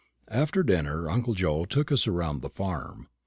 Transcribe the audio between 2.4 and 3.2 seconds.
the farm.